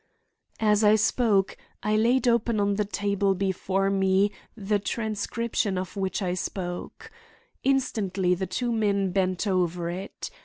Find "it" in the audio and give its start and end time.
9.91-10.31